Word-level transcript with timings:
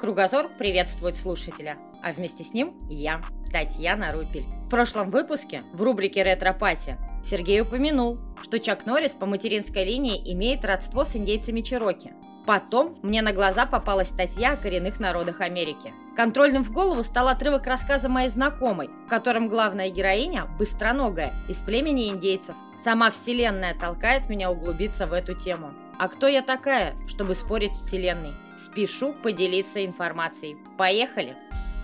Кругозор 0.00 0.50
приветствует 0.58 1.14
слушателя, 1.14 1.78
а 2.02 2.12
вместе 2.12 2.44
с 2.44 2.52
ним 2.52 2.74
и 2.90 2.94
я, 2.94 3.22
Татьяна 3.50 4.12
Рупель. 4.12 4.44
В 4.66 4.68
прошлом 4.68 5.10
выпуске 5.10 5.62
в 5.72 5.82
рубрике 5.82 6.22
«Ретропати» 6.22 6.98
Сергей 7.24 7.62
упомянул, 7.62 8.18
что 8.42 8.60
Чак 8.60 8.84
Норрис 8.84 9.12
по 9.12 9.24
материнской 9.24 9.84
линии 9.84 10.20
имеет 10.34 10.66
родство 10.66 11.06
с 11.06 11.16
индейцами 11.16 11.62
Чироки. 11.62 12.12
Потом 12.44 12.98
мне 13.02 13.22
на 13.22 13.32
глаза 13.32 13.64
попалась 13.64 14.08
статья 14.08 14.52
о 14.52 14.56
коренных 14.56 15.00
народах 15.00 15.40
Америки. 15.40 15.92
Контрольным 16.14 16.62
в 16.62 16.72
голову 16.72 17.02
стал 17.02 17.28
отрывок 17.28 17.66
рассказа 17.66 18.10
моей 18.10 18.28
знакомой, 18.28 18.90
в 19.06 19.08
котором 19.08 19.48
главная 19.48 19.88
героиня– 19.88 20.46
быстроногая, 20.58 21.34
из 21.48 21.56
племени 21.56 22.10
индейцев. 22.10 22.54
Сама 22.84 23.10
вселенная 23.10 23.74
толкает 23.74 24.28
меня 24.28 24.50
углубиться 24.50 25.06
в 25.06 25.14
эту 25.14 25.34
тему. 25.34 25.72
А 25.98 26.08
кто 26.08 26.26
я 26.28 26.42
такая, 26.42 26.94
чтобы 27.08 27.34
спорить 27.34 27.74
с 27.74 27.86
вселенной? 27.86 28.34
Спешу 28.58 29.12
поделиться 29.12 29.84
информацией. 29.84 30.56
Поехали! 30.78 31.34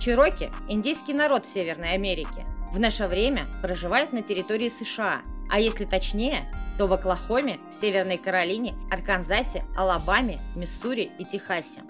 Чироки– 0.01 0.51
индейский 0.69 1.15
народ 1.15 1.47
в 1.47 1.53
Северной 1.53 1.93
Америке. 1.93 2.45
В 2.73 2.81
наше 2.81 3.07
время 3.07 3.47
проживает 3.61 4.13
на 4.13 4.23
территории 4.23 4.69
США, 4.69 5.23
а 5.49 5.61
если 5.61 5.85
точнее, 5.85 6.47
то 6.79 6.87
в 6.87 6.93
Оклахоме, 6.93 7.61
Северной 7.81 8.17
Каролине, 8.17 8.75
Арканзасе, 8.91 9.65
Алабаме, 9.77 10.39
Миссури 10.57 11.11
и 11.19 11.25
Техасе. 11.25 11.83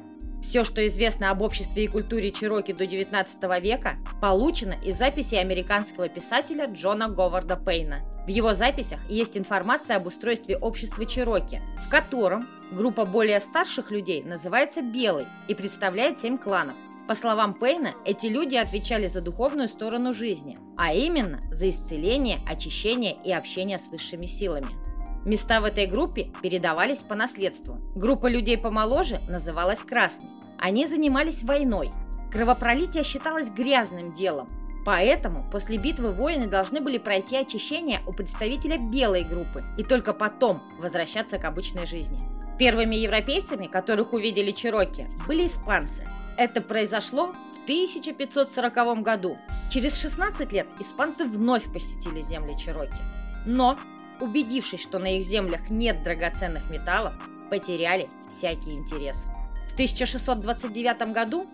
Все, 0.52 0.64
что 0.64 0.86
известно 0.86 1.30
об 1.30 1.40
обществе 1.40 1.84
и 1.84 1.88
культуре 1.88 2.30
Чироки 2.30 2.72
до 2.72 2.86
19 2.86 3.42
века, 3.62 3.96
получено 4.20 4.74
из 4.84 4.98
записей 4.98 5.40
американского 5.40 6.10
писателя 6.10 6.66
Джона 6.66 7.08
Говарда 7.08 7.56
Пейна. 7.56 8.00
В 8.26 8.28
его 8.28 8.52
записях 8.52 9.00
есть 9.08 9.38
информация 9.38 9.96
об 9.96 10.08
устройстве 10.08 10.58
общества 10.58 11.06
Чироки, 11.06 11.62
в 11.86 11.88
котором 11.88 12.46
группа 12.70 13.06
более 13.06 13.40
старших 13.40 13.90
людей 13.90 14.22
называется 14.22 14.82
«белой» 14.82 15.24
и 15.48 15.54
представляет 15.54 16.20
семь 16.20 16.36
кланов. 16.36 16.76
По 17.08 17.14
словам 17.14 17.54
Пейна, 17.54 17.94
эти 18.04 18.26
люди 18.26 18.56
отвечали 18.56 19.06
за 19.06 19.22
духовную 19.22 19.70
сторону 19.70 20.12
жизни, 20.12 20.58
а 20.76 20.92
именно 20.92 21.40
за 21.50 21.70
исцеление, 21.70 22.40
очищение 22.46 23.16
и 23.24 23.32
общение 23.32 23.78
с 23.78 23.88
высшими 23.88 24.26
силами. 24.26 24.68
Места 25.24 25.62
в 25.62 25.64
этой 25.64 25.86
группе 25.86 26.30
передавались 26.42 26.98
по 26.98 27.14
наследству. 27.14 27.78
Группа 27.94 28.26
людей 28.26 28.58
помоложе 28.58 29.22
называлась 29.30 29.78
«красной». 29.78 30.28
Они 30.62 30.86
занимались 30.86 31.42
войной. 31.42 31.90
Кровопролитие 32.30 33.02
считалось 33.02 33.50
грязным 33.50 34.12
делом. 34.12 34.46
Поэтому 34.84 35.44
после 35.50 35.76
битвы 35.76 36.12
воины 36.12 36.46
должны 36.46 36.80
были 36.80 36.98
пройти 36.98 37.36
очищение 37.36 38.00
у 38.06 38.12
представителя 38.12 38.78
белой 38.78 39.24
группы 39.24 39.60
и 39.76 39.82
только 39.82 40.12
потом 40.12 40.62
возвращаться 40.78 41.38
к 41.38 41.44
обычной 41.44 41.86
жизни. 41.86 42.20
Первыми 42.60 42.94
европейцами, 42.94 43.66
которых 43.66 44.12
увидели 44.12 44.52
чероки, 44.52 45.08
были 45.26 45.46
испанцы. 45.46 46.06
Это 46.36 46.60
произошло 46.60 47.34
в 47.58 47.64
1540 47.64 49.02
году. 49.02 49.36
Через 49.68 49.96
16 49.96 50.52
лет 50.52 50.68
испанцы 50.78 51.24
вновь 51.24 51.64
посетили 51.72 52.22
земли 52.22 52.56
Чероки. 52.56 53.02
Но 53.46 53.78
убедившись, 54.20 54.82
что 54.82 55.00
на 55.00 55.18
их 55.18 55.26
землях 55.26 55.70
нет 55.70 56.04
драгоценных 56.04 56.70
металлов, 56.70 57.14
потеряли 57.50 58.08
всякий 58.28 58.74
интерес. 58.74 59.28
В 59.72 59.74
1629 59.74 61.14
году 61.14 61.46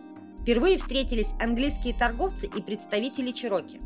впервые 0.43 0.77
встретились 0.77 1.31
английские 1.41 1.95
торговцы 1.95 2.47
и 2.47 2.61
представители 2.61 3.31
Чироки. 3.31 3.79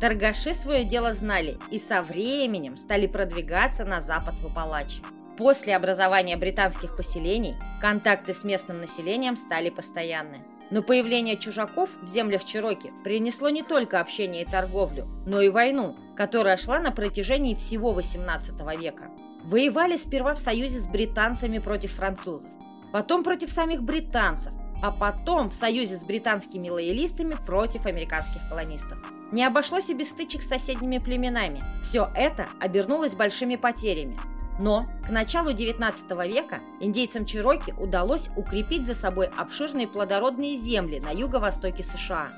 Торгаши 0.00 0.54
свое 0.54 0.84
дело 0.84 1.12
знали 1.12 1.58
и 1.70 1.78
со 1.78 2.00
временем 2.00 2.78
стали 2.78 3.06
продвигаться 3.06 3.84
на 3.84 4.00
запад 4.00 4.36
в 4.40 4.46
Апалачи. 4.46 5.02
После 5.36 5.76
образования 5.76 6.38
британских 6.38 6.96
поселений 6.96 7.56
контакты 7.82 8.32
с 8.32 8.42
местным 8.42 8.80
населением 8.80 9.36
стали 9.36 9.68
постоянны. 9.68 10.38
Но 10.70 10.82
появление 10.82 11.36
чужаков 11.36 11.90
в 12.00 12.08
землях 12.08 12.42
Чироки 12.46 12.90
принесло 13.04 13.50
не 13.50 13.62
только 13.62 14.00
общение 14.00 14.44
и 14.44 14.50
торговлю, 14.50 15.04
но 15.26 15.42
и 15.42 15.50
войну, 15.50 15.94
которая 16.16 16.56
шла 16.56 16.80
на 16.80 16.90
протяжении 16.90 17.54
всего 17.54 17.92
XVIII 17.92 18.78
века. 18.78 19.10
Воевали 19.44 19.98
сперва 19.98 20.34
в 20.34 20.38
союзе 20.38 20.80
с 20.80 20.86
британцами 20.86 21.58
против 21.58 21.92
французов, 21.92 22.48
потом 22.94 23.24
против 23.24 23.50
самих 23.50 23.82
британцев, 23.82 24.52
а 24.80 24.92
потом 24.92 25.50
в 25.50 25.54
союзе 25.54 25.96
с 25.96 26.04
британскими 26.04 26.70
лоялистами 26.70 27.36
против 27.44 27.86
американских 27.86 28.40
колонистов. 28.48 28.96
Не 29.32 29.44
обошлось 29.44 29.90
и 29.90 29.94
без 29.94 30.10
стычек 30.10 30.42
с 30.42 30.46
соседними 30.46 30.98
племенами. 30.98 31.60
Все 31.82 32.06
это 32.14 32.46
обернулось 32.60 33.14
большими 33.14 33.56
потерями. 33.56 34.16
Но 34.60 34.84
к 35.04 35.10
началу 35.10 35.50
XIX 35.50 35.92
века 36.28 36.60
индейцам 36.78 37.26
Чироки 37.26 37.74
удалось 37.80 38.30
укрепить 38.36 38.86
за 38.86 38.94
собой 38.94 39.26
обширные 39.26 39.88
плодородные 39.88 40.56
земли 40.56 41.00
на 41.00 41.10
юго-востоке 41.10 41.82
США. 41.82 42.28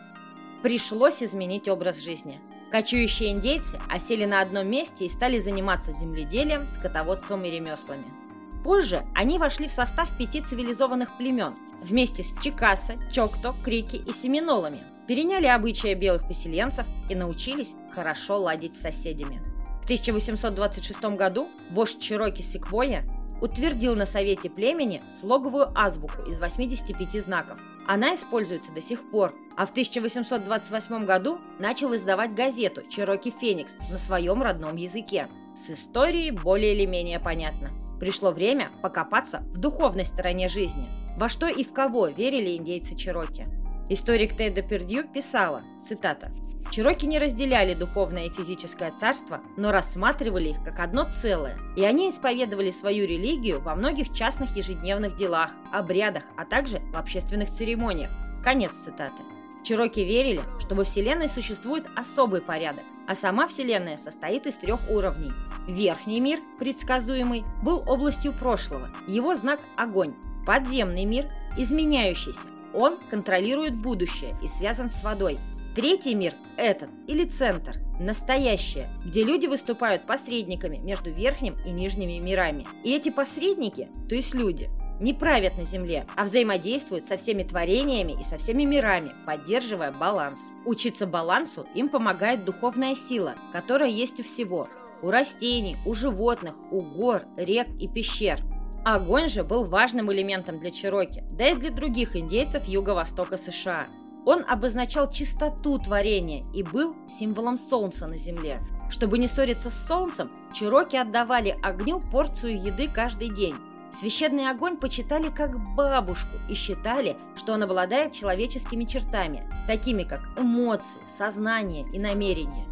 Пришлось 0.62 1.23
изменить 1.23 1.69
образ 1.69 1.99
жизни. 1.99 2.41
Кочующие 2.71 3.33
индейцы 3.33 3.78
осели 3.91 4.25
на 4.25 4.41
одном 4.41 4.71
месте 4.71 5.05
и 5.05 5.11
стали 5.11 5.38
заниматься 5.38 5.93
земледелием, 5.93 6.67
скотоводством 6.67 7.44
и 7.44 7.50
ремеслами. 7.50 8.25
Позже 8.65 9.05
они 9.15 9.39
вошли 9.39 9.69
в 9.69 9.72
состав 9.72 10.17
пяти 10.17 10.41
цивилизованных 10.41 11.17
племен 11.17 11.55
вместе 11.83 12.22
с 12.22 12.34
Чикасо, 12.43 12.94
Чокто, 13.12 13.55
Крики 13.65 13.97
и 13.97 14.12
Семинолами, 14.12 14.81
переняли 15.06 15.47
обычаи 15.47 15.94
белых 15.94 16.27
поселенцев 16.27 16.87
и 17.09 17.15
научились 17.15 17.75
хорошо 17.93 18.41
ладить 18.41 18.75
с 18.75 18.83
соседями. 18.83 19.41
В 19.81 19.84
1826 19.84 21.17
году 21.17 21.49
вождь 21.71 22.00
Чироки 22.00 22.43
Секвоя 22.43 23.05
утвердил 23.41 23.94
на 23.94 24.06
Совете 24.06 24.50
племени 24.50 25.03
слоговую 25.21 25.71
азбуку 25.75 26.23
из 26.28 26.41
85 26.41 27.23
знаков. 27.23 27.61
Она 27.87 28.15
используется 28.15 28.73
до 28.73 28.81
сих 28.81 29.09
пор, 29.11 29.33
а 29.56 29.67
в 29.67 29.71
1828 29.71 31.05
году 31.05 31.38
начал 31.59 31.94
издавать 31.94 32.34
газету 32.34 32.83
«Чироки 32.91 33.33
Феникс» 33.41 33.75
на 33.91 33.99
своем 33.99 34.43
родном 34.43 34.77
языке. 34.77 35.28
С 35.55 35.71
историей 35.71 36.31
более 36.31 36.75
или 36.75 36.84
менее 36.84 37.21
понятно. 37.21 37.69
Пришло 37.98 38.30
время 38.30 38.68
покопаться 38.82 39.42
в 39.52 39.60
духовной 39.60 40.04
стороне 40.04 40.48
жизни. 40.48 40.88
Во 41.16 41.28
что 41.28 41.46
и 41.46 41.64
в 41.64 41.72
кого 41.72 42.08
верили 42.08 42.56
индейцы 42.56 42.94
Чироки. 42.94 43.46
Историк 43.88 44.36
Теда 44.36 44.62
Пердью 44.62 45.08
писала, 45.08 45.62
цитата, 45.88 46.30
Чироки 46.70 47.06
не 47.06 47.18
разделяли 47.18 47.74
духовное 47.74 48.26
и 48.26 48.30
физическое 48.30 48.92
царство, 48.98 49.40
но 49.56 49.70
рассматривали 49.70 50.50
их 50.50 50.64
как 50.64 50.80
одно 50.80 51.08
целое, 51.10 51.56
и 51.76 51.84
они 51.84 52.10
исповедовали 52.10 52.70
свою 52.70 53.06
религию 53.06 53.60
во 53.60 53.74
многих 53.74 54.12
частных 54.12 54.56
ежедневных 54.56 55.16
делах, 55.16 55.52
обрядах, 55.72 56.24
а 56.36 56.44
также 56.44 56.80
в 56.92 56.96
общественных 56.96 57.50
церемониях. 57.50 58.10
Конец 58.42 58.72
цитаты. 58.72 59.14
Чироки 59.62 60.00
верили, 60.00 60.42
что 60.60 60.74
во 60.74 60.84
Вселенной 60.84 61.28
существует 61.28 61.86
особый 61.96 62.40
порядок, 62.40 62.84
а 63.06 63.14
сама 63.14 63.46
Вселенная 63.46 63.96
состоит 63.96 64.46
из 64.46 64.54
трех 64.54 64.80
уровней. 64.90 65.32
Верхний 65.66 66.21
мир, 66.21 66.41
предсказуемый, 66.59 67.44
был 67.62 67.82
областью 67.87 68.32
прошлого, 68.32 68.88
его 69.06 69.34
знак– 69.34 69.60
огонь. 69.77 70.15
Подземный 70.47 71.04
мир– 71.04 71.27
изменяющийся, 71.59 72.41
он 72.72 72.97
контролирует 73.10 73.75
будущее 73.75 74.37
и 74.43 74.49
связан 74.49 74.91
с 74.91 75.03
водой– 75.03 75.38
Третий 75.76 76.15
мир– 76.15 76.32
этот, 76.56 76.88
или 77.06 77.26
центр, 77.26 77.75
настоящее, 78.00 78.84
где 79.05 79.22
люди 79.22 79.44
выступают 79.44 80.06
посредниками 80.06 80.78
между 80.78 81.10
верхним 81.10 81.55
и 81.66 81.71
нижними 81.71 82.19
мирами. 82.19 82.66
И 82.82 82.97
эти 82.97 83.10
посредники, 83.10 83.91
то 84.09 84.15
есть 84.15 84.34
люди, 84.34 84.71
не 85.03 85.12
правят 85.12 85.59
на 85.59 85.66
Земле, 85.66 86.06
а 86.16 86.25
взаимодействуют 86.25 87.05
со 87.05 87.19
всеми 87.19 87.43
творениями 87.43 88.19
и 88.19 88.22
со 88.22 88.38
всеми 88.38 88.62
мирами, 88.62 89.12
поддерживая 89.26 89.93
баланс. 89.93 90.41
Учиться 90.65 91.06
балансу 91.06 91.66
им 91.75 91.91
помогает 91.91 92.47
духовная 92.47 92.94
сила, 92.94 93.34
которая 93.53 93.91
есть 93.91 94.19
у 94.19 94.22
всего– 94.22 94.69
у 95.02 95.10
растений, 95.10 95.76
у 95.84 95.94
животных, 95.94 96.54
у 96.70 96.80
гор, 96.80 97.22
рек 97.36 97.68
и 97.81 97.88
пещер. 97.88 98.40
Огонь 98.84 99.28
же 99.28 99.43
был 99.43 99.64
важным 99.64 100.12
элементом 100.12 100.58
для 100.58 100.70
Чироки, 100.70 101.25
да 101.31 101.50
и 101.50 101.54
для 101.54 101.70
других 101.70 102.16
индейцев 102.16 102.66
юго-востока 102.66 103.37
США– 103.37 103.87
он 104.26 104.44
обозначал 104.48 105.08
чистоту 105.08 105.78
творения 105.78 106.44
и 106.52 106.64
был 106.64 106.96
символом 107.08 107.56
солнца 107.56 108.08
на 108.08 108.16
земле. 108.16 108.58
Чтобы 108.90 109.19
не 109.19 109.28
ссориться 109.28 109.70
с 109.70 109.87
солнцем, 109.87 110.31
чироки 110.52 110.96
отдавали 110.96 111.56
огню 111.62 112.00
порцию 112.00 112.60
еды 112.60 112.88
каждый 112.88 113.31
день. 113.31 113.54
Священный 113.99 114.50
огонь 114.50 114.78
почитали 114.78 115.28
как 115.28 115.56
бабушку 115.76 116.37
и 116.50 116.54
считали, 116.54 117.16
что 117.37 117.52
он 117.52 117.62
обладает 117.62 118.12
человеческими 118.12 118.84
чертами, 118.84 119.49
такими 119.69 120.02
как 120.02 120.28
эмоции, 120.37 120.99
сознание 121.16 121.87
и 121.92 121.99
намерение. 121.99 122.64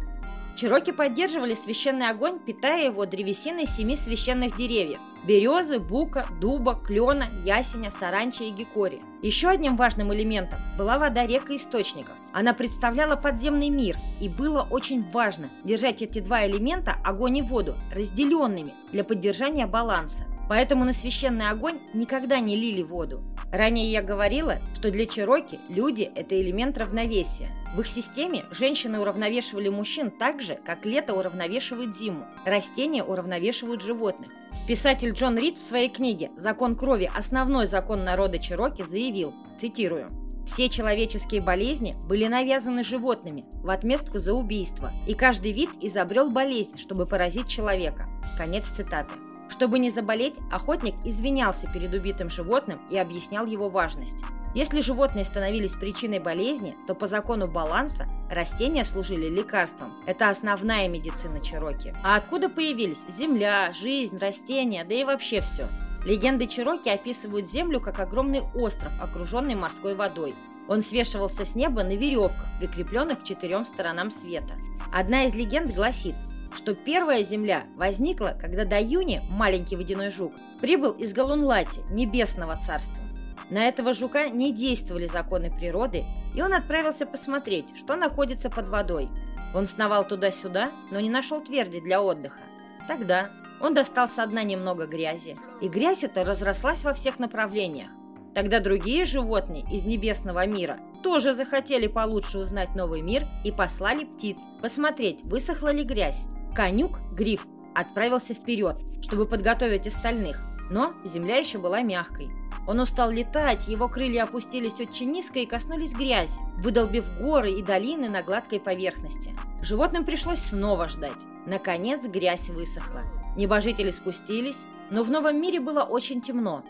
Чироки 0.55 0.91
поддерживали 0.91 1.53
священный 1.53 2.09
огонь, 2.09 2.39
питая 2.39 2.85
его 2.85 3.05
древесиной 3.05 3.65
семи 3.65 3.97
священных 3.97 4.55
деревьев– 4.55 4.99
березы, 5.27 5.79
бука, 5.79 6.27
дуба, 6.39 6.75
клена, 6.75 7.29
ясеня, 7.43 7.91
саранча 7.91 8.45
и 8.45 8.51
гекори. 8.51 9.01
Еще 9.21 9.49
одним 9.49 9.75
важным 9.75 10.13
элементом 10.13 10.59
была 10.77 10.97
вода 10.97 11.25
рек 11.25 11.49
и 11.49 11.57
источников. 11.57 12.15
Она 12.31 12.53
представляла 12.53 13.15
подземный 13.15 13.69
мир, 13.69 13.97
и 14.21 14.29
было 14.29 14.65
очень 14.69 15.03
важно 15.11 15.49
держать 15.63 16.01
эти 16.01 16.19
два 16.19 16.45
элемента, 16.47 16.95
огонь 17.03 17.37
и 17.37 17.41
воду, 17.41 17.75
разделенными 17.93 18.73
для 18.91 19.03
поддержания 19.03 19.67
баланса. 19.67 20.23
Поэтому 20.47 20.85
на 20.85 20.93
священный 20.93 21.49
огонь 21.49 21.79
никогда 21.93 22.39
не 22.39 22.55
лили 22.55 22.83
воду. 22.83 23.21
Ранее 23.51 23.91
я 23.91 24.01
говорила, 24.01 24.59
что 24.75 24.91
для 24.91 25.05
Чироки 25.05 25.59
люди– 25.69 26.11
это 26.15 26.39
элемент 26.39 26.77
равновесия. 26.77 27.49
В 27.75 27.81
их 27.81 27.87
системе 27.87 28.45
женщины 28.51 28.99
уравновешивали 28.99 29.69
мужчин 29.69 30.11
так 30.11 30.41
же, 30.41 30.59
как 30.65 30.85
лето 30.85 31.13
уравновешивает 31.13 31.95
зиму, 31.95 32.25
растения 32.45 33.03
уравновешивают 33.03 33.81
животных. 33.81 34.29
Писатель 34.67 35.11
Джон 35.11 35.37
Рид 35.37 35.57
в 35.57 35.61
своей 35.61 35.89
книге 35.89 36.31
«Закон 36.37 36.75
крови. 36.75 37.09
Основной 37.13 37.67
закон 37.67 38.03
народа 38.03 38.39
Чироки» 38.39 38.83
заявил, 38.83 39.33
цитирую, 39.61 40.07
все 40.45 40.69
человеческие 40.69 41.41
болезни 41.41 41.95
были 42.07 42.27
навязаны 42.27 42.83
животными 42.83 43.45
в 43.63 43.69
отместку 43.69 44.19
за 44.19 44.33
убийство, 44.33 44.93
и 45.07 45.15
каждый 45.15 45.51
вид 45.51 45.69
изобрел 45.81 46.29
болезнь, 46.29 46.77
чтобы 46.77 47.05
поразить 47.05 47.47
человека. 47.47 48.07
Конец 48.37 48.69
цитаты. 48.69 49.13
Чтобы 49.49 49.79
не 49.79 49.89
заболеть, 49.89 50.35
охотник 50.51 50.95
извинялся 51.03 51.67
перед 51.71 51.93
убитым 51.93 52.29
животным 52.29 52.79
и 52.89 52.97
объяснял 52.97 53.45
его 53.45 53.69
важность. 53.69 54.17
Если 54.55 54.79
животные 54.79 55.25
становились 55.25 55.73
причиной 55.73 56.19
болезни, 56.19 56.77
то 56.87 56.95
по 56.95 57.07
закону 57.07 57.45
баланса 57.45 58.07
растения 58.31 58.85
служили 58.85 59.27
лекарством. 59.27 59.91
Это 60.05 60.29
основная 60.29 60.87
медицина 60.87 61.41
Чироки. 61.41 61.93
А 62.05 62.15
откуда 62.15 62.47
появились 62.47 62.99
земля, 63.17 63.73
жизнь, 63.73 64.17
растения, 64.17 64.85
да 64.85 64.95
и 64.95 65.03
вообще 65.03 65.41
все? 65.41 65.67
Легенды 66.05 66.47
Чироки 66.47 66.87
описывают 66.87 67.49
Землю 67.49 67.81
как 67.81 67.99
огромный 67.99 68.43
остров, 68.55 68.93
окруженный 69.01 69.55
морской 69.55 69.93
водой. 69.93 70.33
Он 70.69 70.81
свешивался 70.81 71.43
с 71.43 71.53
неба 71.53 71.83
на 71.83 71.95
веревках, 71.97 72.45
прикрепленных 72.59 73.21
к 73.21 73.23
четырем 73.25 73.65
сторонам 73.65 74.09
света. 74.09 74.53
Одна 74.93 75.25
из 75.25 75.35
легенд 75.35 75.75
гласит, 75.75 76.15
что 76.55 76.73
первая 76.73 77.23
Земля 77.23 77.63
возникла, 77.75 78.37
когда 78.39 78.65
до 78.65 78.79
Юни, 78.79 79.21
маленький 79.29 79.75
водяной 79.75 80.09
жук, 80.09 80.33
прибыл 80.61 80.91
из 80.91 81.13
Галунлати, 81.13 81.81
небесного 81.91 82.57
царства. 82.57 83.03
На 83.49 83.67
этого 83.67 83.93
жука 83.93 84.29
не 84.29 84.51
действовали 84.51 85.05
законы 85.05 85.51
природы, 85.51 86.05
и 86.35 86.41
он 86.41 86.53
отправился 86.53 87.05
посмотреть, 87.05 87.67
что 87.77 87.95
находится 87.95 88.49
под 88.49 88.67
водой. 88.67 89.07
Он 89.53 89.67
сновал 89.67 90.07
туда-сюда, 90.07 90.71
но 90.91 90.99
не 90.99 91.09
нашел 91.09 91.41
тверди 91.41 91.79
для 91.79 92.01
отдыха. 92.01 92.39
Тогда 92.87 93.29
он 93.61 93.73
достал 93.73 94.09
со 94.09 94.25
дна 94.25 94.43
немного 94.43 94.85
грязи, 94.85 95.37
и 95.61 95.67
грязь 95.67 96.03
эта 96.03 96.23
разрослась 96.23 96.83
во 96.83 96.93
всех 96.93 97.19
направлениях. 97.19 97.89
Тогда 98.33 98.59
другие 98.59 99.05
животные 99.05 99.63
из 99.71 99.85
небесного 99.85 100.45
мира 100.45 100.77
тоже 101.01 101.33
захотели 101.33 101.87
получше 101.87 102.39
узнать 102.39 102.75
новый 102.75 103.01
мир 103.01 103.25
и 103.45 103.51
послали 103.51 104.03
птиц 104.03 104.39
посмотреть, 104.61 105.23
высохла 105.23 105.71
ли 105.71 105.83
грязь. 105.83 106.25
Конюк, 106.55 106.99
гриф, 107.11 107.45
отправился 107.73 108.33
вперед, 108.33 108.77
чтобы 109.01 109.25
подготовить 109.25 109.87
остальных, 109.87 110.37
но 110.71 110.93
земля 111.03 111.35
еще 111.37 111.57
была 111.57 111.81
мягкой. 111.81 112.29
Он 112.65 112.79
устал 112.79 113.11
летать, 113.11 113.67
его 113.67 113.89
крылья 113.89 114.23
опустились 114.23 114.79
очень 114.79 115.11
низко 115.11 115.39
и 115.39 115.45
коснулись 115.45 115.93
грязи, 115.93 116.39
выдолбив 116.59 117.05
горы 117.21 117.51
и 117.51 117.61
долины 117.61 118.09
на 118.09 118.23
гладкой 118.23 118.59
поверхности. 118.59 119.35
Животным 119.61 120.05
пришлось 120.05 120.39
снова 120.39 120.87
ждать. 120.87 121.19
Наконец 121.45 122.07
грязь 122.07 122.49
высохла. 122.49 123.01
Небожители 123.35 123.89
спустились, 123.89 124.57
но 124.89 125.03
в 125.03 125.11
новом 125.11 125.39
мире 125.39 125.59
было 125.59 125.83
очень 125.83 126.21
темно. 126.21 126.63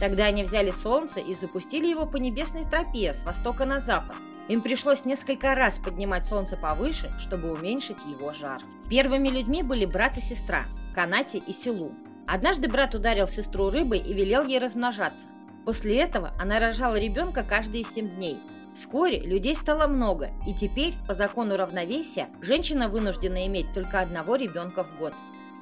Тогда 0.00 0.24
они 0.24 0.42
взяли 0.42 0.72
солнце 0.72 1.20
и 1.20 1.34
запустили 1.34 1.86
его 1.86 2.04
по 2.04 2.16
небесной 2.16 2.64
тропе 2.64 3.14
с 3.14 3.24
востока 3.24 3.64
на 3.64 3.80
запад. 3.80 4.16
Им 4.50 4.62
пришлось 4.62 5.04
несколько 5.04 5.54
раз 5.54 5.78
поднимать 5.78 6.26
солнце 6.26 6.56
повыше, 6.56 7.12
чтобы 7.20 7.52
уменьшить 7.52 7.98
его 8.04 8.32
жар. 8.32 8.60
Первыми 8.88 9.28
людьми 9.28 9.62
были 9.62 9.84
брат 9.84 10.18
и 10.18 10.20
сестра, 10.20 10.64
Канати 10.92 11.36
и 11.36 11.52
Силу. 11.52 11.92
Однажды 12.26 12.66
брат 12.66 12.92
ударил 12.92 13.28
сестру 13.28 13.70
рыбой 13.70 13.98
и 13.98 14.12
велел 14.12 14.44
ей 14.44 14.58
размножаться. 14.58 15.28
После 15.64 16.00
этого 16.00 16.32
она 16.36 16.58
рожала 16.58 16.96
ребенка 16.96 17.44
каждые 17.48 17.84
семь 17.84 18.08
дней. 18.08 18.38
Вскоре 18.74 19.20
людей 19.20 19.54
стало 19.54 19.86
много, 19.86 20.30
и 20.48 20.52
теперь, 20.52 20.94
по 21.06 21.14
закону 21.14 21.56
равновесия, 21.56 22.28
женщина 22.40 22.88
вынуждена 22.88 23.46
иметь 23.46 23.72
только 23.72 24.00
одного 24.00 24.34
ребенка 24.34 24.82
в 24.82 24.98
год. 24.98 25.14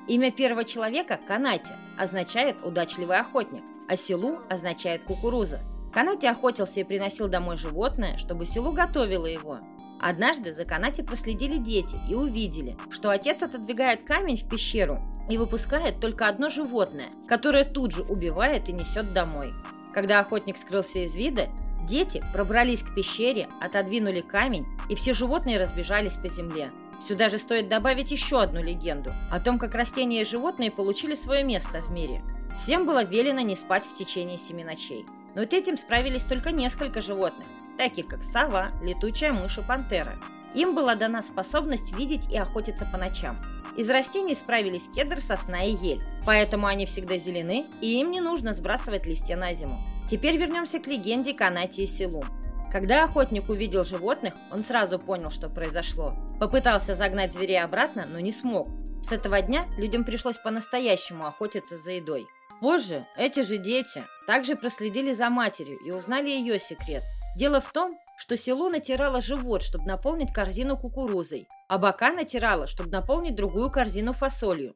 Имя 0.06 0.30
первого 0.30 0.64
человека– 0.64 1.20
Канати, 1.28 1.74
означает 1.98 2.56
«удачливый 2.64 3.18
охотник», 3.18 3.62
а 3.86 3.96
Силу 3.96 4.38
означает 4.48 5.02
«кукуруза». 5.02 5.60
Канати 5.92 6.26
охотился 6.26 6.80
и 6.80 6.84
приносил 6.84 7.28
домой 7.28 7.56
животное, 7.56 8.16
чтобы 8.18 8.44
Силу 8.44 8.72
готовила 8.72 9.26
его. 9.26 9.58
Однажды 10.00 10.52
за 10.52 10.64
Канати 10.64 11.02
проследили 11.02 11.56
дети 11.56 12.00
и 12.08 12.14
увидели, 12.14 12.76
что 12.90 13.10
отец 13.10 13.42
отодвигает 13.42 14.04
камень 14.04 14.36
в 14.36 14.48
пещеру 14.48 14.98
и 15.28 15.36
выпускает 15.36 16.00
только 16.00 16.28
одно 16.28 16.50
животное, 16.50 17.08
которое 17.26 17.64
тут 17.64 17.92
же 17.92 18.02
убивает 18.02 18.68
и 18.68 18.72
несет 18.72 19.12
домой. 19.12 19.52
Когда 19.92 20.20
охотник 20.20 20.56
скрылся 20.56 21.00
из 21.00 21.16
вида, 21.16 21.48
дети 21.88 22.22
пробрались 22.32 22.82
к 22.82 22.94
пещере, 22.94 23.48
отодвинули 23.60 24.20
камень, 24.20 24.66
и 24.88 24.94
все 24.94 25.14
животные 25.14 25.58
разбежались 25.58 26.12
по 26.12 26.28
земле. 26.28 26.70
Сюда 27.06 27.28
же 27.28 27.38
стоит 27.38 27.68
добавить 27.68 28.10
еще 28.10 28.40
одну 28.40 28.62
легенду 28.62 29.12
о 29.30 29.40
том, 29.40 29.58
как 29.58 29.74
растения 29.74 30.22
и 30.22 30.26
животные 30.26 30.70
получили 30.70 31.14
свое 31.14 31.42
место 31.44 31.80
в 31.80 31.90
мире. 31.90 32.22
Всем 32.56 32.86
было 32.86 33.04
велено 33.04 33.40
не 33.40 33.56
спать 33.56 33.84
в 33.84 33.96
течение 33.96 34.36
семи 34.36 34.64
ночей. 34.64 35.06
Но 35.38 35.44
вот 35.44 35.52
этим 35.52 35.78
справились 35.78 36.24
только 36.24 36.50
несколько 36.50 37.00
животных, 37.00 37.46
таких 37.76 38.06
как 38.06 38.24
сова, 38.24 38.72
летучая 38.82 39.32
мышь 39.32 39.56
и 39.56 39.62
пантера. 39.62 40.16
Им 40.52 40.74
была 40.74 40.96
дана 40.96 41.22
способность 41.22 41.94
видеть 41.94 42.28
и 42.28 42.36
охотиться 42.36 42.84
по 42.84 42.98
ночам. 42.98 43.36
Из 43.76 43.88
растений 43.88 44.34
справились 44.34 44.88
кедр, 44.92 45.20
сосна 45.20 45.62
и 45.62 45.76
ель, 45.76 46.02
поэтому 46.26 46.66
они 46.66 46.86
всегда 46.86 47.18
зелены, 47.18 47.66
и 47.80 48.00
им 48.00 48.10
не 48.10 48.20
нужно 48.20 48.52
сбрасывать 48.52 49.06
листья 49.06 49.36
на 49.36 49.54
зиму. 49.54 49.80
Теперь 50.10 50.36
вернемся 50.36 50.80
к 50.80 50.88
легенде 50.88 51.34
Канати 51.34 51.82
и 51.82 51.86
Силу. 51.86 52.24
Когда 52.72 53.04
охотник 53.04 53.48
увидел 53.48 53.84
животных, 53.84 54.34
он 54.50 54.64
сразу 54.64 54.98
понял, 54.98 55.30
что 55.30 55.48
произошло. 55.48 56.14
Попытался 56.40 56.94
загнать 56.94 57.32
зверей 57.32 57.62
обратно, 57.62 58.08
но 58.12 58.18
не 58.18 58.32
смог. 58.32 58.66
С 59.04 59.12
этого 59.12 59.40
дня 59.40 59.66
людям 59.76 60.02
пришлось 60.02 60.36
по-настоящему 60.36 61.26
охотиться 61.26 61.78
за 61.78 61.92
едой. 61.92 62.26
Позже 62.60 63.06
эти 63.16 63.42
же 63.42 63.58
дети 63.58 64.02
также 64.28 64.56
проследили 64.56 65.14
за 65.14 65.30
матерью 65.30 65.78
и 65.78 65.90
узнали 65.90 66.28
ее 66.28 66.58
секрет. 66.58 67.02
Дело 67.34 67.62
в 67.62 67.72
том, 67.72 67.98
что 68.18 68.36
село 68.36 68.68
натирало 68.68 69.22
живот, 69.22 69.62
чтобы 69.62 69.86
наполнить 69.86 70.34
корзину 70.34 70.76
кукурузой, 70.76 71.48
а 71.66 71.78
бока 71.78 72.12
натирала, 72.12 72.66
чтобы 72.66 72.90
наполнить 72.90 73.34
другую 73.34 73.70
корзину 73.70 74.12
фасолью. 74.12 74.74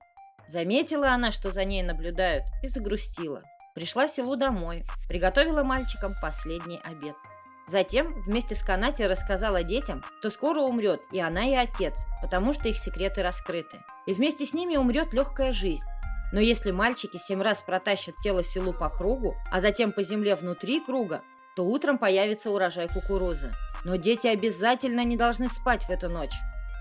Заметила 0.49 1.11
она, 1.11 1.31
что 1.33 1.51
за 1.51 1.67
ней 1.67 1.83
наблюдают, 1.83 2.45
и 2.63 2.67
загрустила. 2.67 3.43
Пришла 3.75 4.09
селу 4.09 4.37
домой, 4.37 4.85
приготовила 5.07 5.63
мальчикам 5.63 6.15
последний 6.23 6.81
обед. 6.83 7.15
Затем 7.69 8.23
вместе 8.23 8.55
с 8.55 8.63
Канати 8.63 9.03
рассказала 9.03 9.63
детям, 9.63 10.03
что 10.21 10.31
скоро 10.31 10.61
умрет 10.61 11.03
и 11.13 11.21
она, 11.21 11.45
и 11.45 11.55
отец, 11.55 12.07
потому 12.23 12.55
что 12.55 12.71
их 12.71 12.79
секреты 12.79 13.23
раскрыты. 13.23 13.83
И 14.07 14.15
вместе 14.15 14.47
с 14.47 14.55
ними 14.55 14.77
умрет 14.77 15.13
легкая 15.13 15.53
жизнь, 15.53 15.85
но 16.33 16.41
если 16.41 16.71
мальчики 16.71 17.19
семь 17.19 17.43
раз 17.43 17.61
протащат 17.61 18.17
тело 18.17 18.43
селу 18.43 18.73
по 18.73 18.89
кругу, 18.89 19.37
а 19.51 19.61
затем 19.61 19.93
по 19.93 20.03
земле 20.03 20.35
внутри 20.35 20.81
круга, 20.81 21.23
то 21.55 21.65
утром 21.65 21.99
появится 21.99 22.51
урожай 22.51 22.89
кукурузы. 22.89 23.53
Но 23.85 23.97
дети 23.97 24.27
обязательно 24.27 25.05
не 25.05 25.17
должны 25.17 25.49
спать 25.49 25.85
в 25.85 25.91
эту 25.91 26.09
ночь. 26.09 26.35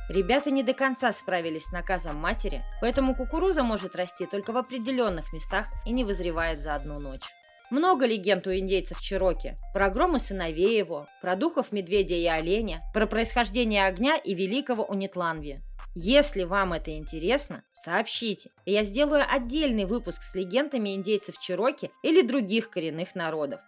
Ребята 0.10 0.51
не 0.51 0.63
до 0.63 0.74
конца 0.74 1.12
справились 1.12 1.65
с 1.65 1.72
наказом 1.72 2.15
матери, 2.15 2.63
поэтому 2.79 3.15
кукуруза 3.15 3.63
может 3.63 3.96
расти 3.96 4.25
только 4.25 4.51
в 4.51 4.58
определенных 4.58 5.34
местах 5.34 5.67
и 5.86 5.91
не 5.91 6.03
вызревает 6.03 6.62
за 6.62 6.75
одну 6.75 7.00
ночь. 7.00 7.24
Много 7.72 8.05
легенд 8.05 8.46
у 8.48 8.53
индейцев 8.53 9.00
Чироки. 9.00 9.55
Про 9.74 9.89
громы 9.89 10.20
сыновей 10.20 10.77
его, 10.77 11.08
про 11.22 11.38
духов 11.38 11.72
медведя 11.72 12.15
и 12.15 12.25
оленя, 12.25 12.81
про 12.93 13.08
происхождение 13.08 13.86
огня 13.86 14.17
и 14.17 14.34
великого 14.34 14.84
Унитланви. 14.84 15.62
Если 15.93 16.43
вам 16.43 16.71
это 16.71 16.95
интересно, 16.95 17.65
сообщите, 17.74 18.51
я 18.65 18.83
сделаю 18.83 19.25
отдельный 19.29 19.83
выпуск 19.83 20.21
с 20.21 20.36
легендами 20.36 20.95
индейцев 20.95 21.38
Чироки 21.38 21.91
или 22.01 22.21
других 22.21 22.69
коренных 22.69 23.13
народов. 23.13 23.60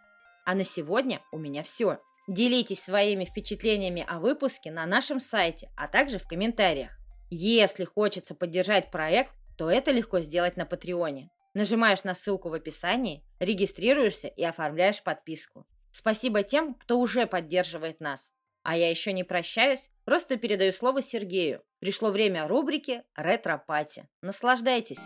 А 0.45 0.55
на 0.55 0.63
сегодня 0.63 1.21
у 1.33 1.37
меня 1.37 1.63
все. 1.63 1.99
Делитесь 2.29 2.81
своими 2.81 3.25
впечатлениями 3.25 4.05
о 4.07 4.19
выпуске 4.19 4.71
на 4.71 4.85
нашем 4.85 5.19
сайте, 5.19 5.69
а 5.75 5.89
также 5.89 6.17
в 6.17 6.25
комментариях. 6.25 6.91
Если 7.29 7.83
хочется 7.83 8.35
поддержать 8.35 8.89
проект, 8.89 9.33
то 9.57 9.69
это 9.69 9.91
легко 9.91 10.21
сделать 10.21 10.55
на 10.55 10.65
Патреоне. 10.65 11.29
Нажимаешь 11.53 12.05
на 12.05 12.15
ссылку 12.15 12.47
в 12.47 12.53
описании, 12.53 13.25
регистрируешься 13.39 14.29
и 14.29 14.43
оформляешь 14.43 15.03
подписку. 15.03 15.67
Спасибо 15.91 16.43
тем, 16.43 16.73
кто 16.75 16.99
уже 16.99 17.27
поддерживает 17.27 17.99
нас. 17.99 18.31
А 18.63 18.77
я 18.77 18.89
еще 18.89 19.11
не 19.11 19.25
прощаюсь, 19.25 19.91
просто 20.05 20.37
передаю 20.37 20.71
слово 20.71 21.01
Сергею. 21.01 21.61
Пришло 21.79 22.11
время 22.11 22.47
рубрики 22.47 23.03
«Ретро-пати». 23.13 24.07
Наслаждайтесь! 24.21 25.01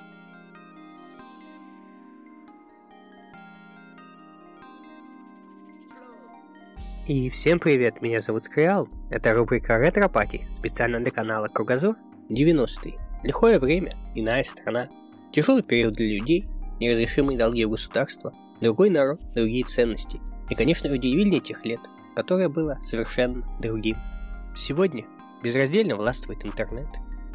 И 7.08 7.32
всем 7.32 7.60
привет, 7.60 8.02
меня 8.02 8.20
зовут 8.20 8.44
Скриал. 8.44 8.88
Это 9.10 9.34
рубрика 9.34 9.80
«Ретро-пати», 9.80 10.48
специально 10.56 11.00
для 11.00 11.12
канала 11.12 11.48
Кругозор 11.48 11.96
90-е. 12.30 12.96
Лихое 13.24 13.58
время, 13.58 13.92
иная 14.14 14.44
страна, 14.44 14.88
тяжелый 15.32 15.64
период 15.64 15.96
для 15.96 16.06
людей, 16.06 16.46
неразрешимые 16.80 17.40
долги 17.40 17.66
у 17.66 17.72
государства, 17.72 18.34
другой 18.62 18.92
народ, 18.92 19.20
другие 19.34 19.66
ценности. 19.66 20.20
И, 20.52 20.56
конечно, 20.56 20.94
удивительнее 20.94 21.40
тех 21.40 21.66
лет, 21.66 21.80
которое 22.18 22.50
было 22.50 22.80
совершенно 22.82 23.44
другим. 23.60 23.96
Сегодня 24.56 25.06
безраздельно 25.44 25.96
властвует 25.96 26.48
интернет. 26.48 26.88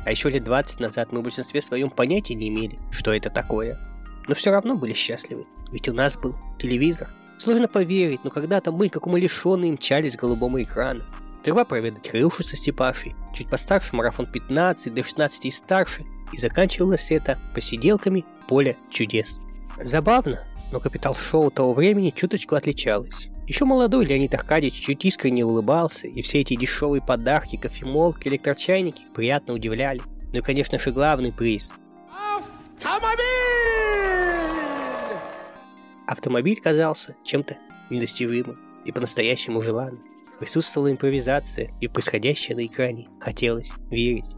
А 0.04 0.10
еще 0.10 0.28
лет 0.28 0.42
20 0.42 0.80
назад 0.80 1.12
мы 1.12 1.20
в 1.20 1.22
большинстве 1.22 1.62
своем 1.62 1.88
понятия 1.88 2.34
не 2.34 2.48
имели, 2.48 2.80
что 2.90 3.14
это 3.14 3.30
такое. 3.30 3.80
Но 4.26 4.34
все 4.34 4.50
равно 4.50 4.74
были 4.74 4.92
счастливы, 4.92 5.46
ведь 5.70 5.88
у 5.88 5.92
нас 5.92 6.16
был 6.16 6.34
телевизор. 6.58 7.08
Сложно 7.38 7.68
поверить, 7.68 8.24
но 8.24 8.30
когда-то 8.30 8.72
мы, 8.72 8.88
как 8.88 9.06
умалишенные, 9.06 9.70
мчались 9.70 10.16
к 10.16 10.20
голубому 10.20 10.60
экрану. 10.60 11.04
Сперва 11.42 11.64
проведать 11.64 12.10
крышу 12.10 12.42
со 12.42 12.56
Степашей, 12.56 13.14
чуть 13.32 13.48
постарше 13.48 13.94
марафон 13.94 14.26
15, 14.26 14.92
до 14.92 15.04
16 15.04 15.44
и 15.44 15.50
старше, 15.52 16.04
и 16.32 16.38
заканчивалось 16.38 17.12
это 17.12 17.38
посиделками 17.54 18.24
поля 18.48 18.74
чудес. 18.90 19.38
Забавно, 19.80 20.42
но 20.72 20.80
капитал 20.80 21.14
шоу 21.14 21.52
того 21.52 21.72
времени 21.72 22.10
чуточку 22.10 22.56
отличалось. 22.56 23.28
Еще 23.49 23.64
молодой 23.64 24.04
Леонид 24.04 24.32
Аркадьевич 24.34 24.80
чуть 24.80 25.04
искренне 25.04 25.44
улыбался, 25.44 26.06
и 26.06 26.22
все 26.22 26.40
эти 26.40 26.54
дешевые 26.54 27.02
подарки, 27.02 27.56
кофемолки, 27.56 28.28
электрочайники 28.28 29.02
приятно 29.14 29.54
удивляли. 29.54 30.00
Ну 30.32 30.38
и, 30.38 30.42
конечно 30.42 30.78
же, 30.78 30.92
главный 30.92 31.32
приз. 31.32 31.72
Автомобиль! 32.78 33.25
Автомобиль 36.06 36.61
казался 36.61 37.16
чем-то 37.25 37.56
недостижимым 37.90 38.58
и 38.84 38.92
по-настоящему 38.92 39.61
желанным. 39.61 40.04
Присутствовала 40.38 40.90
импровизация 40.90 41.70
и 41.80 41.88
происходящее 41.88 42.56
на 42.56 42.66
экране. 42.66 43.08
Хотелось 43.20 43.72
верить. 43.90 44.37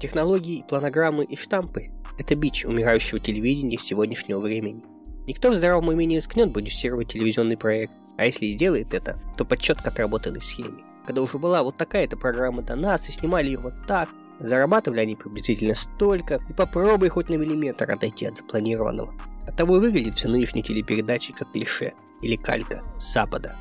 Технологии, 0.00 0.64
планограммы 0.68 1.24
и 1.24 1.36
штампы– 1.36 1.90
это 2.18 2.34
бич 2.34 2.64
умирающего 2.64 3.20
телевидения 3.20 3.78
сегодняшнего 3.78 4.40
времени. 4.40 4.82
Никто 5.26 5.50
в 5.50 5.54
здравом 5.54 5.88
уме 5.88 6.04
не 6.04 6.16
рискнет 6.16 6.52
продюсировать 6.52 7.08
телевизионный 7.08 7.56
проект, 7.56 7.92
а 8.16 8.24
если 8.24 8.46
сделает 8.46 8.94
это, 8.94 9.18
то 9.36 9.44
по 9.44 9.56
четко 9.56 9.90
отработанной 9.90 10.40
схеме. 10.40 10.82
Когда 11.06 11.22
уже 11.22 11.38
была 11.38 11.62
вот 11.62 11.76
такая-то 11.76 12.16
программа 12.16 12.62
до 12.62 12.76
нас, 12.76 13.08
и 13.08 13.12
снимали 13.12 13.46
ее 13.46 13.58
вот 13.58 13.74
так, 13.86 14.08
зарабатывали 14.40 15.00
они 15.00 15.16
приблизительно 15.16 15.74
столько, 15.74 16.40
и 16.48 16.52
попробуй 16.52 17.08
хоть 17.08 17.28
на 17.28 17.34
миллиметр 17.34 17.90
отойти 17.90 18.26
от 18.26 18.36
запланированного. 18.36 19.14
Оттого 19.46 19.76
и 19.76 19.80
выглядит 19.80 20.14
все 20.14 20.28
нынешние 20.28 20.62
телепередачи 20.62 21.32
как 21.32 21.52
клише 21.52 21.92
или 22.22 22.36
калька 22.36 22.82
с 22.98 23.12
запада. 23.12 23.56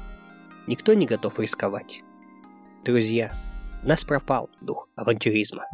Никто 0.68 0.94
не 0.94 1.06
готов 1.06 1.40
рисковать. 1.40 2.04
Друзья, 2.86 3.34
у 3.84 3.88
нас 3.88 4.06
пропал 4.06 4.50
дух 4.62 4.88
авантюризма. 4.96 5.66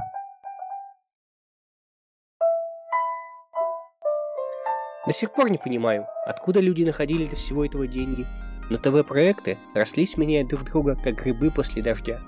До 5.05 5.13
сих 5.13 5.31
пор 5.33 5.49
не 5.49 5.57
понимаю, 5.57 6.07
откуда 6.25 6.59
люди 6.59 6.83
находили 6.83 7.25
для 7.25 7.35
всего 7.35 7.65
этого 7.65 7.87
деньги. 7.87 8.27
Но 8.69 8.77
ТВ-проекты 8.77 9.57
росли, 9.73 10.05
сменяя 10.05 10.45
друг 10.45 10.65
друга, 10.65 10.97
как 11.01 11.23
грибы 11.23 11.51
после 11.51 11.81
дождя. 11.81 12.19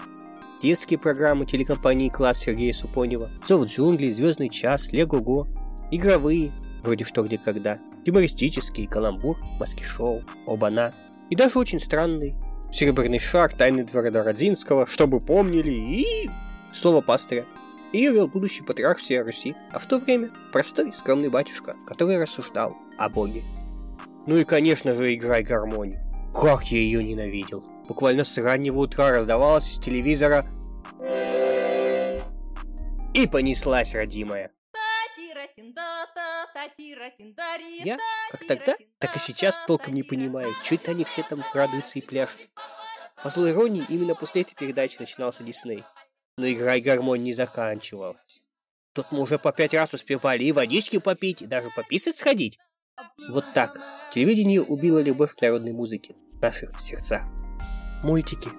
Детские 0.61 0.99
программы 0.99 1.45
телекомпании 1.45 2.09
«Класс» 2.09 2.39
Сергея 2.39 2.73
Супонева, 2.73 3.29
«Зов 3.45 3.65
джунглей», 3.65 4.11
«Звездный 4.11 4.49
час», 4.49 4.91
«Лего-го», 4.91 5.47
игровые, 5.91 6.51
вроде 6.83 7.03
«Что, 7.03 7.23
где, 7.23 7.37
когда», 7.37 7.79
юмористические, 8.05 8.87
«Каламбур», 8.87 9.37
«Маски-шоу», 9.59 10.21
«Обана» 10.45 10.93
и 11.29 11.35
даже 11.35 11.57
очень 11.57 11.79
странный 11.79 12.35
«Серебряный 12.71 13.19
шар», 13.19 13.51
«Тайны 13.51 13.83
двора 13.83 14.11
Родзинского», 14.11 14.85
«Чтобы 14.87 15.19
помнили» 15.19 15.71
и... 15.71 16.29
Слово 16.71 17.01
пастыря– 17.01 17.45
ее 17.91 18.13
вел 18.13 18.27
будущий 18.27 18.63
патриарх 18.63 18.99
всей 18.99 19.21
Руси, 19.21 19.53
а 19.71 19.79
в 19.79 19.85
то 19.85 19.97
время 19.97 20.29
простой 20.51 20.93
скромный 20.93 21.29
батюшка, 21.29 21.75
который 21.85 22.21
рассуждал 22.21 22.75
о 22.97 23.09
Боге. 23.09 23.43
Ну 24.27 24.37
и, 24.37 24.45
конечно 24.45 24.93
же, 24.93 25.13
играй 25.13 25.43
гармонию. 25.43 25.99
Как 26.33 26.65
я 26.71 26.79
ее 26.79 27.03
ненавидел. 27.03 27.63
Буквально 27.87 28.23
с 28.23 28.37
раннего 28.37 28.79
утра 28.79 29.11
раздавалась 29.11 29.71
из 29.71 29.79
телевизора 29.79 30.43
и 33.13 33.27
понеслась, 33.27 33.93
родимая. 33.93 34.51
Я, 37.83 37.97
как 38.31 38.47
тогда, 38.47 38.75
так 38.99 39.15
и 39.15 39.19
сейчас 39.19 39.59
толком 39.67 39.93
не 39.93 40.03
понимаю, 40.03 40.51
что 40.63 40.75
это 40.75 40.91
они 40.91 41.03
все 41.03 41.23
там 41.23 41.43
радуются 41.53 41.99
и 41.99 42.01
пляшут. 42.01 42.49
По 43.21 43.29
злой 43.29 43.51
иронии, 43.51 43.85
именно 43.89 44.15
после 44.15 44.41
этой 44.41 44.55
передачи 44.55 44.97
начинался 44.99 45.43
Дисней 45.43 45.83
но 46.37 46.51
игра 46.51 46.75
и 46.75 46.81
гармонь 46.81 47.23
не 47.23 47.33
заканчивалась. 47.33 48.41
Тут 48.93 49.11
мы 49.11 49.21
уже 49.21 49.39
по 49.39 49.51
пять 49.51 49.73
раз 49.73 49.93
успевали 49.93 50.43
и 50.43 50.51
водички 50.51 50.97
попить, 50.97 51.41
и 51.41 51.47
даже 51.47 51.69
пописать 51.69 52.17
сходить. 52.17 52.59
Вот 53.29 53.53
так. 53.53 53.79
Телевидение 54.13 54.61
убило 54.61 54.99
любовь 54.99 55.33
к 55.33 55.41
народной 55.41 55.71
музыке 55.71 56.15
в 56.33 56.41
наших 56.41 56.79
сердцах. 56.79 57.21
Мультики. 58.03 58.49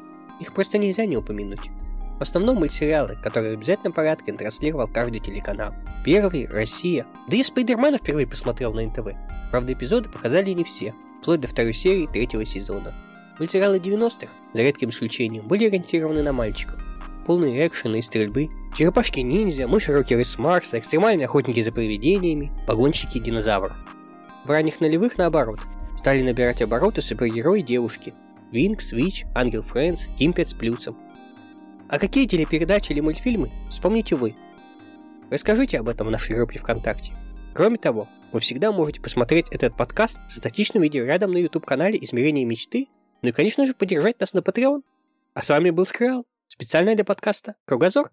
Их 0.40 0.54
просто 0.54 0.78
нельзя 0.78 1.04
не 1.04 1.16
упомянуть. 1.16 1.70
В 2.18 2.22
основном 2.22 2.56
мультсериалы, 2.56 3.18
которые 3.22 3.54
в 3.54 3.58
обязательном 3.58 3.92
порядке 3.92 4.32
транслировал 4.32 4.88
каждый 4.88 5.20
телеканал. 5.20 5.74
Первый– 6.04 6.46
Россия. 6.50 7.04
Да 7.28 7.36
я 7.36 7.44
Спайдермена 7.44 7.98
впервые 7.98 8.26
посмотрел 8.26 8.72
на 8.72 8.82
НТВ. 8.86 9.08
Правда, 9.50 9.72
эпизоды 9.72 10.08
показали 10.08 10.50
не 10.52 10.64
все, 10.64 10.94
вплоть 11.20 11.40
до 11.40 11.48
второй 11.48 11.74
серии 11.74 12.06
третьего 12.06 12.44
сезона. 12.44 12.94
Мультсериалы 13.38 13.78
90-х, 13.78 14.28
за 14.54 14.62
редким 14.62 14.88
исключением, 14.88 15.46
были 15.46 15.66
ориентированы 15.66 16.22
на 16.22 16.32
мальчиков 16.32 16.82
полные 17.26 17.66
экшена 17.66 17.98
и 17.98 18.02
стрельбы, 18.02 18.48
черепашки-ниндзя, 18.74 19.68
мыши-рокеры 19.68 20.24
с 20.24 20.38
Марса, 20.38 20.78
экстремальные 20.78 21.26
охотники 21.26 21.60
за 21.60 21.72
привидениями, 21.72 22.50
погонщики 22.66 23.18
динозавров. 23.18 23.76
В 24.44 24.50
ранних 24.50 24.80
нулевых, 24.80 25.18
наоборот, 25.18 25.60
стали 25.96 26.22
набирать 26.22 26.62
обороты 26.62 27.02
супергерои-девушки– 27.02 28.14
Винкс, 28.52 28.92
Вич, 28.92 29.24
Ангел 29.34 29.62
Фрэнс, 29.62 30.08
Кимпет 30.18 30.48
с 30.48 30.54
Плюсом. 30.54 30.96
А 31.88 31.98
какие 31.98 32.26
телепередачи 32.26 32.92
или 32.92 33.00
мультфильмы 33.00 33.50
вспомните 33.70 34.14
вы? 34.14 34.34
Расскажите 35.30 35.78
об 35.78 35.88
этом 35.88 36.08
в 36.08 36.10
нашей 36.10 36.36
группе 36.36 36.58
ВКонтакте. 36.58 37.14
Кроме 37.54 37.78
того, 37.78 38.08
вы 38.32 38.40
всегда 38.40 38.72
можете 38.72 39.00
посмотреть 39.00 39.46
этот 39.50 39.76
подкаст 39.76 40.18
в 40.28 40.32
статичном 40.32 40.82
видео 40.82 41.04
рядом 41.04 41.32
на 41.32 41.38
YouTube-канале 41.38 41.98
«Измерение 42.02 42.44
мечты», 42.44 42.88
ну 43.22 43.28
и, 43.28 43.32
конечно 43.32 43.66
же, 43.66 43.74
поддержать 43.74 44.20
нас 44.20 44.34
на 44.34 44.40
Patreon. 44.40 44.82
А 45.34 45.42
с 45.42 45.48
вами 45.48 45.70
был 45.70 45.86
Скрал. 45.86 46.26
Специально 46.48 46.94
для 46.94 47.04
подкаста 47.04 47.54
«Кругозор». 47.64 48.10